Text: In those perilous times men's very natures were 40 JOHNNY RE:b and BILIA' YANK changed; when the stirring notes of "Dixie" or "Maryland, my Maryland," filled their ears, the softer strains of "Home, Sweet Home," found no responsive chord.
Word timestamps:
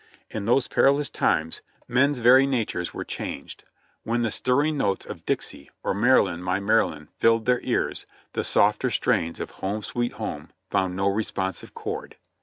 In 0.31 0.45
those 0.45 0.67
perilous 0.67 1.11
times 1.11 1.61
men's 1.87 2.17
very 2.17 2.47
natures 2.47 2.91
were 2.91 3.01
40 3.03 3.05
JOHNNY 3.17 3.25
RE:b 3.25 3.25
and 3.25 3.33
BILIA' 3.37 3.39
YANK 3.43 3.51
changed; 3.59 3.63
when 4.01 4.21
the 4.23 4.31
stirring 4.31 4.77
notes 4.79 5.05
of 5.05 5.25
"Dixie" 5.27 5.69
or 5.83 5.93
"Maryland, 5.93 6.43
my 6.43 6.59
Maryland," 6.59 7.09
filled 7.19 7.45
their 7.45 7.61
ears, 7.61 8.07
the 8.33 8.43
softer 8.43 8.89
strains 8.89 9.39
of 9.39 9.51
"Home, 9.61 9.83
Sweet 9.83 10.13
Home," 10.13 10.49
found 10.71 10.95
no 10.95 11.07
responsive 11.07 11.75
chord. 11.75 12.15